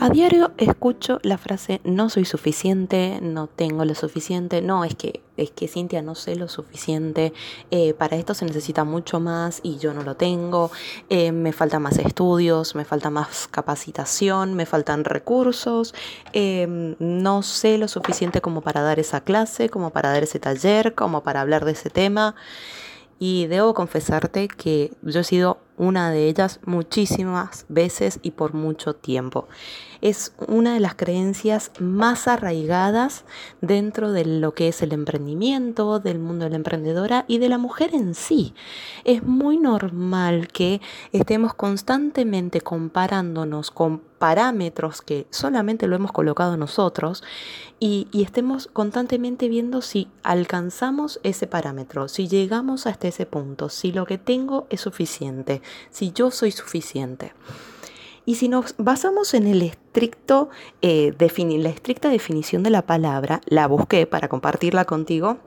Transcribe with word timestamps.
A 0.00 0.10
diario 0.10 0.52
escucho 0.58 1.18
la 1.24 1.38
frase 1.38 1.80
no 1.82 2.08
soy 2.08 2.24
suficiente, 2.24 3.18
no 3.20 3.48
tengo 3.48 3.84
lo 3.84 3.96
suficiente, 3.96 4.62
no, 4.62 4.84
es 4.84 4.94
que, 4.94 5.24
es 5.36 5.50
que 5.50 5.66
Cintia 5.66 6.02
no 6.02 6.14
sé 6.14 6.36
lo 6.36 6.46
suficiente, 6.46 7.32
eh, 7.72 7.94
para 7.94 8.14
esto 8.14 8.32
se 8.32 8.44
necesita 8.44 8.84
mucho 8.84 9.18
más 9.18 9.58
y 9.64 9.78
yo 9.78 9.92
no 9.94 10.04
lo 10.04 10.14
tengo, 10.14 10.70
eh, 11.08 11.32
me 11.32 11.52
faltan 11.52 11.82
más 11.82 11.98
estudios, 11.98 12.76
me 12.76 12.84
falta 12.84 13.10
más 13.10 13.48
capacitación, 13.48 14.54
me 14.54 14.66
faltan 14.66 15.02
recursos, 15.02 15.96
em, 16.32 16.94
no 17.00 17.42
sé 17.42 17.76
lo 17.76 17.88
suficiente 17.88 18.40
como 18.40 18.60
para 18.60 18.82
dar 18.82 19.00
esa 19.00 19.22
clase, 19.22 19.68
como 19.68 19.90
para 19.90 20.10
dar 20.12 20.22
ese 20.22 20.38
taller, 20.38 20.94
como 20.94 21.24
para 21.24 21.40
hablar 21.40 21.64
de 21.64 21.72
ese 21.72 21.90
tema. 21.90 22.36
Y 23.18 23.48
debo 23.48 23.74
confesarte 23.74 24.46
que 24.46 24.92
yo 25.02 25.20
he 25.20 25.24
sido 25.24 25.58
una 25.78 26.10
de 26.10 26.28
ellas 26.28 26.60
muchísimas 26.64 27.64
veces 27.68 28.18
y 28.22 28.32
por 28.32 28.54
mucho 28.54 28.94
tiempo. 28.94 29.48
Es 30.00 30.32
una 30.46 30.74
de 30.74 30.80
las 30.80 30.94
creencias 30.94 31.72
más 31.80 32.28
arraigadas 32.28 33.24
dentro 33.60 34.12
de 34.12 34.24
lo 34.24 34.54
que 34.54 34.68
es 34.68 34.82
el 34.82 34.92
emprendimiento, 34.92 35.98
del 35.98 36.18
mundo 36.18 36.44
de 36.44 36.50
la 36.50 36.56
emprendedora 36.56 37.24
y 37.26 37.38
de 37.38 37.48
la 37.48 37.58
mujer 37.58 37.94
en 37.94 38.14
sí. 38.14 38.54
Es 39.04 39.22
muy 39.22 39.56
normal 39.56 40.48
que 40.48 40.80
estemos 41.12 41.54
constantemente 41.54 42.60
comparándonos 42.60 43.70
con 43.70 44.02
parámetros 44.18 45.02
que 45.02 45.26
solamente 45.30 45.86
lo 45.86 45.96
hemos 45.96 46.12
colocado 46.12 46.56
nosotros 46.56 47.22
y, 47.80 48.08
y, 48.12 48.22
estemos 48.22 48.68
constantemente 48.72 49.48
viendo 49.48 49.82
si 49.82 50.08
alcanzamos 50.22 51.20
ese 51.22 51.46
parámetro, 51.46 52.08
si 52.08 52.26
llegamos 52.26 52.86
hasta 52.86 53.08
ese 53.08 53.24
punto, 53.24 53.68
si 53.68 53.92
lo 53.92 54.04
que 54.04 54.18
tengo 54.18 54.66
es 54.68 54.80
suficiente, 54.80 55.62
si 55.90 56.12
yo 56.12 56.30
soy 56.30 56.50
suficiente. 56.50 57.32
Y 58.28 58.34
si 58.34 58.50
nos 58.50 58.74
basamos 58.76 59.32
en 59.32 59.46
el 59.46 59.62
estricto, 59.62 60.50
eh, 60.82 61.14
la 61.18 61.68
estricta 61.70 62.10
definición 62.10 62.62
de 62.62 62.68
la 62.68 62.82
palabra, 62.82 63.40
la 63.46 63.66
busqué 63.66 64.06
para 64.06 64.28
compartirla 64.28 64.84
contigo, 64.84 65.38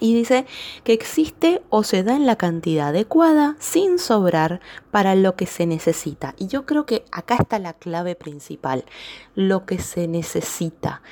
y 0.00 0.14
dice 0.14 0.46
que 0.84 0.92
existe 0.92 1.62
o 1.70 1.82
se 1.82 2.02
da 2.02 2.16
en 2.16 2.26
la 2.26 2.36
cantidad 2.36 2.88
adecuada 2.88 3.56
sin 3.58 3.98
sobrar 3.98 4.60
para 4.90 5.14
lo 5.14 5.36
que 5.36 5.46
se 5.46 5.66
necesita. 5.66 6.34
Y 6.38 6.48
yo 6.48 6.66
creo 6.66 6.86
que 6.86 7.04
acá 7.12 7.36
está 7.36 7.58
la 7.58 7.72
clave 7.72 8.14
principal, 8.14 8.84
lo 9.34 9.64
que 9.64 9.78
se 9.78 10.06
necesita. 10.08 11.02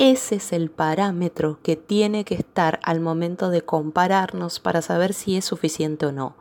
Ese 0.00 0.36
es 0.36 0.52
el 0.52 0.70
parámetro 0.70 1.58
que 1.60 1.74
tiene 1.74 2.24
que 2.24 2.36
estar 2.36 2.78
al 2.84 3.00
momento 3.00 3.50
de 3.50 3.62
compararnos 3.62 4.60
para 4.60 4.80
saber 4.80 5.12
si 5.12 5.36
es 5.36 5.44
suficiente 5.44 6.06
o 6.06 6.12
no. 6.12 6.36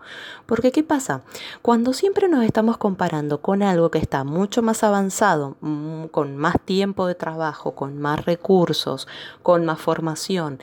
Porque 0.46 0.72
¿qué 0.72 0.84
pasa? 0.84 1.24
Cuando 1.64 1.94
siempre 1.94 2.30
nos 2.30 2.46
estamos 2.46 2.78
comparando 2.78 3.42
con 3.42 3.64
algo 3.64 3.90
que 3.90 3.98
está 3.98 4.24
mucho 4.24 4.62
más 4.62 4.84
avanzado, 4.84 5.58
mm, 5.62 6.06
con 6.12 6.38
más 6.38 6.58
tiempo 6.66 7.08
de 7.08 7.16
trabajo, 7.16 7.74
con 7.74 7.98
más 7.98 8.26
recursos, 8.26 9.08
con 9.42 9.66
más 9.66 9.82
formación, 9.82 10.60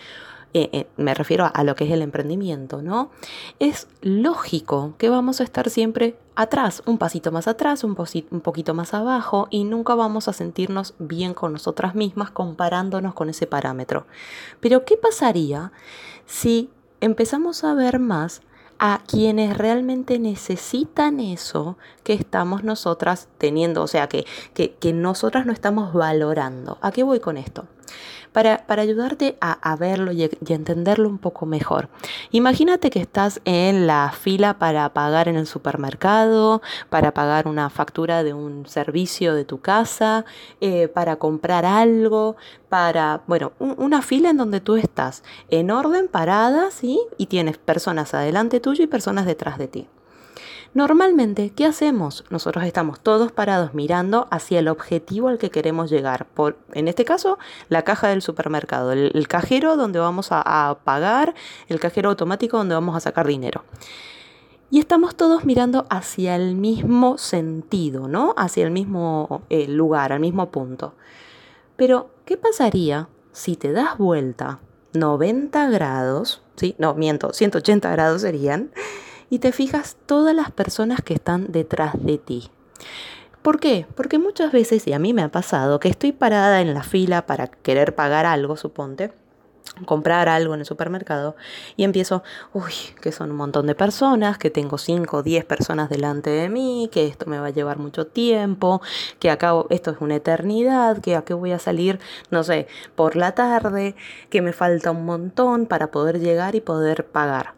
eh, 0.57 0.71
eh, 0.73 0.87
me 0.97 1.15
refiero 1.15 1.51
a, 1.53 1.65
lo 1.65 1.75
que 1.75 1.85
es 1.85 1.91
el 1.91 2.01
emprendimiento, 2.01 2.81
¿no? 2.81 3.11
Es 3.59 3.89
lógico 4.03 4.95
que 4.99 5.11
vamos 5.11 5.41
a 5.41 5.45
estar 5.45 5.69
siempre 5.69 6.17
atrás, 6.37 6.85
un 6.87 6.97
pasito 6.97 7.33
más 7.33 7.49
atrás, 7.49 7.83
un, 7.83 7.97
un 8.31 8.41
poquito 8.41 8.73
más 8.73 8.95
abajo 8.95 9.49
y 9.51 9.65
nunca 9.65 9.97
vamos 9.97 10.29
a 10.29 10.33
sentirnos 10.33 10.95
bien 11.01 11.35
con 11.35 11.53
nosotras 11.53 11.97
mismas 11.97 12.31
comparándonos 12.31 13.15
con 13.15 13.29
ese 13.29 13.49
parámetro. 13.49 14.07
Pero 14.61 14.85
¿qué 14.85 14.97
pasaría 14.97 15.73
si 16.25 16.71
empezamos 17.01 17.65
a 17.65 17.75
ver 17.75 17.99
más 17.99 18.41
a 18.79 19.01
quienes 19.07 19.59
realmente 19.59 20.21
necesitan 20.21 21.19
eso 21.19 21.77
que 22.05 22.13
estamos 22.13 22.63
nosotras 22.63 23.29
teniendo, 23.39 23.83
o 23.83 23.87
sea, 23.89 24.09
que, 24.09 24.25
que, 24.53 24.75
que 24.75 24.93
nosotras 24.93 25.47
no 25.47 25.53
estamos 25.53 25.93
valorando. 25.93 26.79
¿A 26.81 26.93
qué 26.93 27.03
voy 27.03 27.19
con 27.19 27.37
esto? 27.37 27.67
Para, 28.35 28.65
ayudarte 28.83 29.39
a, 29.41 29.77
verlo 29.77 30.11
y, 30.11 30.25
y, 30.25 30.53
entenderlo 30.53 31.09
un 31.09 31.19
poco 31.19 31.47
mejor. 31.47 31.89
Imagínate 32.33 32.91
que 32.91 32.99
estás 32.99 33.41
en 33.45 33.87
la 33.87 34.13
fila 34.13 34.59
para 34.59 34.93
pagar 34.93 35.29
en 35.29 35.37
el 35.37 35.47
supermercado, 35.47 36.61
para 36.91 37.15
pagar 37.15 37.47
una 37.47 37.71
factura 37.71 38.25
de 38.25 38.35
un 38.35 38.67
servicio 38.67 39.37
de 39.37 39.45
tu 39.45 39.61
casa, 39.61 40.25
eh, 40.61 40.89
para 40.89 41.15
comprar 41.17 41.65
algo, 41.65 42.35
para, 42.69 43.23
bueno, 43.29 43.53
una 43.61 44.03
fila 44.03 44.31
en 44.31 44.37
donde 44.37 44.61
tú 44.61 44.75
estás 44.75 45.23
en 45.49 45.71
orden, 45.71 46.09
parada, 46.09 46.73
¿sí? 46.73 46.99
Y 47.17 47.27
tienes 47.27 47.57
personas 47.57 48.15
adelante 48.15 48.59
tuyo 48.59 48.83
y 48.83 48.89
personas 48.89 49.27
detrás 49.27 49.59
de 49.59 49.69
ti. 49.69 49.89
Normalmente, 50.75 51.53
¿qué 51.55 51.67
hacemos? 51.67 52.25
Nosotros 52.31 52.65
estamos 52.65 52.99
todos 52.99 53.31
parados 53.31 53.75
mirando 53.75 54.27
hacia 54.33 54.59
el 54.59 54.67
objetivo 54.67 55.29
al 55.29 55.39
que 55.39 55.49
queremos 55.49 55.89
llegar. 55.89 56.27
Por, 56.27 56.59
en 56.73 56.89
este 56.89 57.05
caso, 57.05 57.39
la 57.69 57.83
caja 57.83 58.09
del 58.09 58.23
supermercado, 58.23 58.91
el, 58.91 59.29
cajero 59.29 59.77
donde 59.77 60.01
vamos 60.01 60.29
a, 60.31 60.79
pagar, 60.83 61.35
el 61.69 61.79
cajero 61.79 62.11
automático 62.11 62.57
donde 62.57 62.75
vamos 62.75 62.97
a 62.97 63.01
sacar 63.01 63.29
dinero. 63.29 63.63
Y 64.69 64.81
estamos 64.81 65.15
todos 65.15 65.45
mirando 65.45 65.87
hacia 65.91 66.35
el 66.35 66.57
mismo 66.57 67.19
sentido, 67.19 68.09
¿no? 68.09 68.35
Hacia 68.37 68.65
el 68.65 68.73
mismo 68.73 69.43
eh, 69.51 69.69
lugar, 69.69 70.13
al 70.13 70.19
mismo 70.19 70.51
punto. 70.51 70.95
Pero, 71.77 72.11
¿qué 72.25 72.37
pasaría 72.37 73.09
si 73.31 73.55
te 73.55 73.71
das 73.71 73.97
vuelta 73.97 74.59
90 74.93 75.71
grados? 75.71 76.43
¿Sí? 76.57 76.75
No, 76.79 76.95
miento, 76.95 77.33
180 77.33 77.89
grados 77.93 78.23
serían 78.23 78.73
y 79.31 79.39
te 79.39 79.53
fijas 79.53 79.97
todas 80.07 80.35
las 80.35 80.51
personas 80.51 81.01
que 81.03 81.15
están 81.15 81.51
detrás 81.51 81.95
de 81.99 82.19
ti. 82.19 82.51
¿Por 83.43 83.61
qué? 83.61 83.87
Porque 83.95 84.19
muchas 84.19 84.53
veces, 84.53 84.87
y 84.87 84.95
a 84.95 84.99
mí 84.99 85.13
me 85.13 85.23
ha 85.23 85.29
pasado, 85.29 85.79
que 85.79 85.89
estoy 85.89 86.13
parada 86.13 86.63
en 86.63 86.73
la 86.73 86.83
fila 86.83 87.27
para 87.27 87.49
querer 87.49 87.95
pagar 87.95 88.25
algo, 88.25 88.57
suponte, 88.57 89.13
comprar 89.87 90.29
algo 90.29 90.55
en 90.55 90.61
el 90.61 90.67
supermercado 90.67 91.37
y 91.77 91.85
empiezo, 91.85 92.23
uy, 92.53 92.73
que 93.01 93.13
son 93.13 93.33
un 93.33 93.37
montón 93.37 93.67
de 93.67 93.75
personas, 93.75 94.39
que 94.39 94.51
tengo 94.51 94.79
5 94.79 95.19
o 95.19 95.23
10 95.23 95.45
personas 95.45 95.91
delante 95.91 96.31
de 96.31 96.49
mí, 96.49 96.89
que 96.93 97.07
esto 97.07 97.27
me 97.27 97.39
va 97.39 97.49
a 97.49 97.51
llevar 97.51 97.79
mucho 97.79 98.07
tiempo, 98.07 98.81
que 99.19 99.31
acá 99.31 99.53
esto 99.71 99.91
es 99.91 99.99
una 100.01 100.17
eternidad, 100.17 100.99
que 100.99 101.17
a 101.17 101.23
qué 101.23 101.35
voy 101.35 101.53
a 101.53 101.59
salir, 101.59 101.99
no 102.31 102.45
sé, 102.45 102.67
por 102.95 103.17
la 103.17 103.33
tarde, 103.33 103.95
que 104.31 104.43
me 104.43 104.53
falta 104.53 104.91
un 104.91 105.05
montón 105.05 105.67
para 105.67 105.91
poder 105.91 106.21
llegar 106.21 106.55
y 106.55 106.61
poder 106.61 107.07
pagar. 107.07 107.55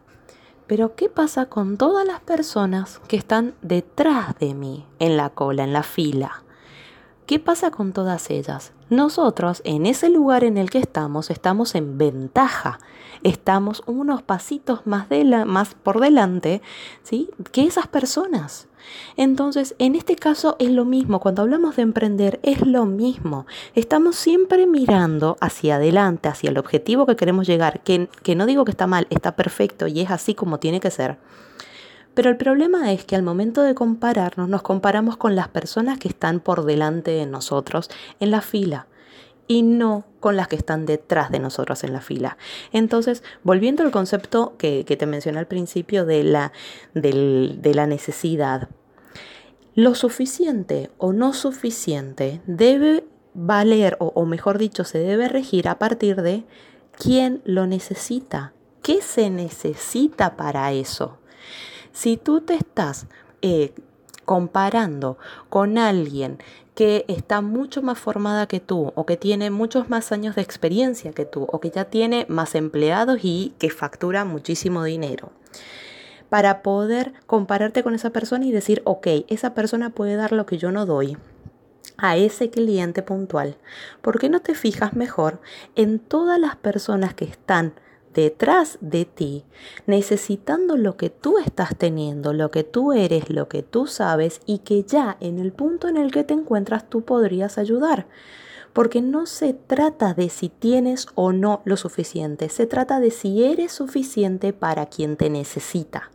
Pero 0.67 0.95
¿qué 0.95 1.07
pasa 1.07 1.45
con 1.45 1.77
todas 1.77 2.05
las 2.05 2.19
personas 2.19 2.99
que 3.07 3.15
están 3.15 3.53
detrás 3.61 4.37
de 4.37 4.53
mí, 4.53 4.85
en 4.99 5.15
la 5.15 5.29
cola, 5.29 5.63
en 5.63 5.71
la 5.71 5.83
fila? 5.83 6.43
¿Qué 7.27 7.39
pasa 7.39 7.71
con 7.71 7.91
todas 7.91 8.29
ellas? 8.29 8.71
Nosotros, 8.89 9.61
en 9.65 9.85
ese 9.85 10.09
lugar 10.09 10.45
en 10.45 10.57
el 10.57 10.69
que 10.69 10.77
estamos, 10.77 11.29
estamos 11.29 11.75
en 11.75 11.97
ventaja. 11.97 12.79
Estamos 13.21 13.83
unos 13.85 14.21
pasitos 14.21 14.87
más, 14.87 15.07
más 15.45 15.73
por 15.73 15.99
delante 15.99 16.61
¿sí? 17.03 17.29
que 17.51 17.65
esas 17.65 17.87
personas. 17.87 18.69
Entonces, 19.17 19.75
en 19.77 19.95
este 19.95 20.15
caso 20.15 20.55
es 20.57 20.71
lo 20.71 20.85
mismo, 20.85 21.19
cuando 21.19 21.41
hablamos 21.41 21.75
de 21.75 21.81
emprender 21.81 22.39
es 22.43 22.65
lo 22.65 22.85
mismo. 22.85 23.45
Estamos 23.75 24.15
siempre 24.15 24.65
mirando 24.65 25.35
hacia 25.41 25.75
adelante, 25.75 26.29
hacia 26.29 26.49
el 26.49 26.57
objetivo 26.57 27.05
que 27.05 27.17
queremos 27.17 27.45
llegar, 27.45 27.81
que, 27.83 28.07
que 28.23 28.35
no 28.35 28.45
digo 28.45 28.63
que 28.63 28.71
está 28.71 28.87
mal, 28.87 29.05
está 29.09 29.35
perfecto 29.35 29.87
y 29.87 29.99
es 29.99 30.11
así 30.11 30.33
como 30.33 30.59
tiene 30.59 30.79
que 30.79 30.91
ser. 30.91 31.17
Pero 32.17 32.31
el 32.31 32.37
problema 32.37 32.91
es 32.91 33.05
que 33.05 33.15
al 33.15 33.21
momento 33.21 33.61
de 33.61 33.75
compararnos 33.75 34.49
nos 34.49 34.63
comparamos 34.63 35.17
con 35.17 35.35
las 35.35 35.49
personas 35.49 35.99
que 35.99 36.07
están 36.07 36.39
por 36.39 36.65
delante 36.65 37.11
de 37.11 37.27
nosotros 37.27 37.91
en 38.19 38.31
la 38.31 38.41
fila 38.41 38.87
y 39.45 39.61
no 39.61 40.03
con 40.19 40.35
las 40.35 40.47
que 40.47 40.55
están 40.55 40.87
detrás 40.87 41.29
de 41.29 41.37
nosotros 41.37 41.83
en 41.83 41.93
la 41.93 42.01
fila. 42.01 42.39
Entonces, 42.71 43.21
volviendo 43.43 43.83
al 43.83 43.91
concepto 43.91 44.55
que, 44.57 44.83
te 44.83 45.05
mencioné 45.05 45.37
al 45.37 45.45
principio 45.45 46.05
de 46.07 46.23
la, 46.23 46.53
de 46.95 47.71
la 47.75 47.85
necesidad, 47.85 48.67
lo 49.75 49.93
suficiente 49.93 50.89
o 50.97 51.13
no 51.13 51.33
suficiente 51.33 52.41
debe 52.47 53.03
valer, 53.35 53.95
o, 53.99 54.07
o 54.15 54.25
mejor 54.25 54.57
dicho, 54.57 54.85
se 54.85 54.97
debe 54.97 55.29
regir 55.29 55.67
a 55.67 55.77
partir 55.77 56.23
de 56.23 56.45
quién 56.97 57.43
lo 57.45 57.67
necesita, 57.67 58.53
qué 58.81 59.03
se 59.03 59.29
necesita 59.29 60.35
para 60.35 60.71
eso. 60.73 61.19
Si 61.97 62.15
tú 62.15 62.41
te 62.41 62.53
estás 62.53 63.07
eh, 63.41 63.73
comparando 64.23 65.17
con 65.49 65.79
alguien 65.79 66.37
que 66.75 67.05
está 67.07 67.41
mucho 67.41 67.81
más 67.81 67.97
formada 67.97 68.47
que 68.47 68.59
tú 68.59 68.91
o 68.93 69.07
que 69.07 69.17
tiene 69.17 69.49
muchos 69.49 69.89
más 69.89 70.11
años 70.11 70.35
de 70.35 70.43
experiencia 70.43 71.11
que 71.11 71.25
tú 71.25 71.47
o 71.51 71.59
que 71.59 71.71
ya 71.71 71.85
tiene 71.85 72.27
más 72.29 72.53
empleados 72.53 73.21
y 73.23 73.55
que 73.57 73.71
factura 73.71 74.25
muchísimo 74.25 74.83
dinero. 74.83 75.31
para 76.29 76.61
poder 76.61 77.13
compararte 77.25 77.81
con 77.81 77.95
esa 77.95 78.11
persona 78.11 78.45
y 78.45 78.51
decir, 78.51 78.83
ok, 78.85 79.07
esa 79.27 79.55
persona 79.55 79.89
puede 79.89 80.17
dar 80.17 80.33
lo 80.33 80.45
que 80.45 80.59
yo 80.59 80.71
no 80.71 80.85
doy 80.85 81.17
a 81.97 82.15
ese 82.15 82.51
cliente 82.51 83.01
puntual. 83.01 83.57
¿Por 84.03 84.19
qué 84.19 84.29
no 84.29 84.41
te 84.41 84.53
fijas 84.53 84.93
mejor 84.93 85.41
en 85.75 85.97
todas 85.97 86.39
las 86.39 86.57
personas 86.57 87.15
que 87.15 87.25
están 87.25 87.73
detrás 88.17 88.79
de 88.81 89.05
ti, 89.05 89.45
necesitando 89.85 90.75
lo 90.75 90.97
que 90.97 91.11
tú 91.11 91.37
estás 91.37 91.77
teniendo, 91.77 92.33
lo 92.33 92.49
que 92.49 92.63
tú 92.63 92.91
eres, 92.91 93.29
lo 93.29 93.47
que 93.47 93.61
tú 93.61 93.85
sabes 93.85 94.41
y 94.47 94.59
que 94.59 94.83
ya 94.83 95.17
en 95.19 95.37
el 95.37 95.51
punto 95.51 95.87
en 95.87 95.97
el 95.97 96.11
que 96.11 96.23
te 96.23 96.33
encuentras 96.33 96.89
tú 96.89 97.03
podrías 97.03 97.59
ayudar? 97.59 98.07
Porque 98.73 99.03
no 99.03 99.27
se 99.27 99.53
trata 99.53 100.15
de 100.15 100.29
si 100.29 100.49
tienes 100.49 101.05
o 101.13 101.31
no 101.31 101.61
lo 101.63 101.77
suficiente, 101.77 102.49
se 102.49 102.65
trata 102.65 102.99
de 102.99 103.11
si 103.11 103.43
eres 103.43 103.71
suficiente 103.71 104.51
para 104.51 104.87
quien 104.87 105.15
te 105.15 105.29
necesita. 105.29 106.09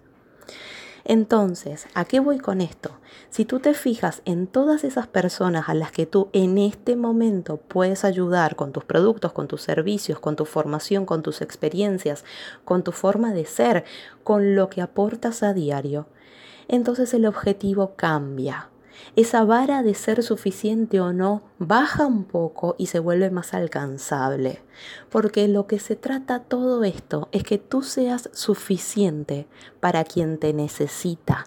Entonces, 1.04 1.86
¿a 1.94 2.04
qué 2.04 2.18
voy 2.18 2.40
con 2.40 2.60
esto? 2.60 2.90
Si 3.30 3.44
tú 3.44 3.60
te 3.60 3.74
fijas 3.74 4.22
en 4.24 4.46
todas 4.46 4.84
esas 4.84 5.06
personas 5.06 5.68
a 5.68 5.74
las 5.74 5.92
que 5.92 6.06
tú 6.06 6.28
en 6.32 6.58
este 6.58 6.96
momento 6.96 7.56
puedes 7.56 8.04
ayudar 8.04 8.56
con 8.56 8.72
tus 8.72 8.84
productos, 8.84 9.32
con 9.32 9.48
tus 9.48 9.62
servicios, 9.62 10.20
con 10.20 10.36
tu 10.36 10.44
formación, 10.44 11.06
con 11.06 11.22
tus 11.22 11.40
experiencias, 11.40 12.24
con 12.64 12.82
tu 12.82 12.92
forma 12.92 13.32
de 13.32 13.44
ser, 13.44 13.84
con 14.24 14.54
lo 14.54 14.68
que 14.68 14.82
aportas 14.82 15.42
a 15.42 15.54
diario, 15.54 16.06
entonces 16.68 17.12
el 17.14 17.26
objetivo 17.26 17.94
cambia 17.96 18.68
esa 19.16 19.44
vara 19.44 19.82
de 19.82 19.94
ser 19.94 20.22
suficiente 20.22 21.00
o 21.00 21.12
no 21.12 21.42
baja 21.58 22.06
un 22.06 22.24
poco 22.24 22.74
y 22.78 22.86
se 22.86 22.98
vuelve 22.98 23.30
más 23.30 23.54
alcanzable. 23.54 24.62
Porque 25.10 25.48
lo 25.48 25.66
que 25.66 25.78
se 25.78 25.96
trata 25.96 26.40
todo 26.40 26.84
esto 26.84 27.28
es 27.32 27.44
que 27.44 27.58
tú 27.58 27.82
seas 27.82 28.30
suficiente 28.32 29.46
para 29.80 30.04
quien 30.04 30.38
te 30.38 30.52
necesita. 30.52 31.46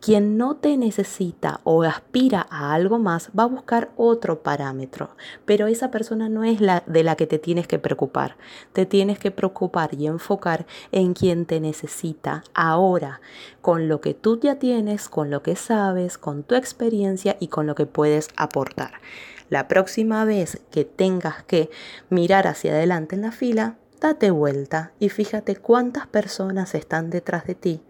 Quien 0.00 0.36
no 0.36 0.56
te 0.56 0.76
necesita 0.76 1.60
o 1.64 1.82
aspira 1.82 2.46
a 2.50 2.74
algo 2.74 2.98
más 2.98 3.30
va 3.36 3.44
a 3.44 3.48
buscar 3.48 3.90
otro 3.96 4.42
parámetro, 4.42 5.16
pero 5.46 5.66
esa 5.66 5.90
persona 5.90 6.28
no 6.28 6.44
es 6.44 6.60
la 6.60 6.84
de 6.86 7.02
la 7.02 7.16
que 7.16 7.26
te 7.26 7.38
tienes 7.38 7.66
que 7.66 7.78
preocupar. 7.78 8.36
Te 8.72 8.86
tienes 8.86 9.18
que 9.18 9.30
preocupar 9.30 9.94
y 9.94 10.06
enfocar 10.06 10.66
en 10.92 11.14
quien 11.14 11.46
te 11.46 11.60
necesita 11.60 12.44
ahora, 12.54 13.20
con 13.62 13.88
lo 13.88 14.00
que 14.00 14.14
tú 14.14 14.38
ya 14.38 14.56
tienes, 14.58 15.08
con 15.08 15.30
lo 15.30 15.42
que 15.42 15.56
sabes, 15.56 16.18
con 16.18 16.42
tu 16.44 16.54
experiencia 16.54 17.36
y 17.40 17.48
con 17.48 17.66
lo 17.66 17.74
que 17.74 17.86
puedes 17.86 18.28
aportar. 18.36 19.00
La 19.48 19.66
próxima 19.66 20.24
vez 20.24 20.60
que 20.70 20.84
tengas 20.84 21.42
que 21.44 21.70
mirar 22.10 22.46
hacia 22.46 22.72
adelante 22.72 23.14
en 23.14 23.22
la 23.22 23.32
fila, 23.32 23.76
date 24.00 24.30
vuelta 24.30 24.92
y 24.98 25.08
fíjate 25.08 25.56
cuántas 25.56 26.06
personas 26.06 26.74
están 26.74 27.10
detrás 27.10 27.46
de 27.46 27.54
ti, 27.54 27.82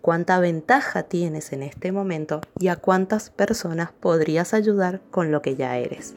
cuánta 0.00 0.38
ventaja 0.40 1.04
tienes 1.04 1.52
en 1.52 1.62
este 1.62 1.92
momento 1.92 2.40
y 2.58 2.68
a 2.68 2.76
cuántas 2.76 3.30
personas 3.30 3.92
podrías 3.92 4.54
ayudar 4.54 5.00
con 5.10 5.30
lo 5.30 5.42
que 5.42 5.56
ya 5.56 5.76
eres. 5.76 6.14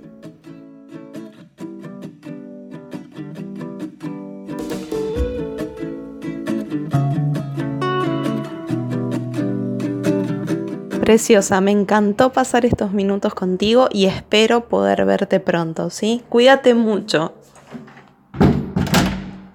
Preciosa, 11.06 11.62
me 11.62 11.70
encantó 11.70 12.32
pasar 12.32 12.66
estos 12.66 12.92
minutos 12.92 13.36
contigo 13.36 13.90
y 13.92 14.06
espero 14.08 14.68
poder 14.68 15.06
verte 15.06 15.40
pronto, 15.40 15.92
¿sí? 15.92 16.24
Cuídate 16.30 16.74
mucho. 16.74 17.34